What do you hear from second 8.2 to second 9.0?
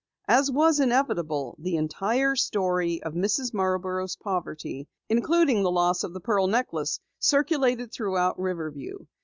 Riverview.